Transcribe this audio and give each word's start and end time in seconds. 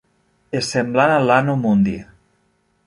És 0.59 0.69
semblant 0.75 1.13
a 1.17 1.21
l'"Anno 1.25 1.57
Mundi". 1.67 1.97